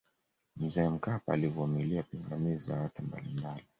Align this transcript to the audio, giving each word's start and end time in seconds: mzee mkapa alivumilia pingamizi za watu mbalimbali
mzee 0.57 0.89
mkapa 0.89 1.33
alivumilia 1.33 2.03
pingamizi 2.03 2.67
za 2.67 2.75
watu 2.81 3.03
mbalimbali 3.03 3.65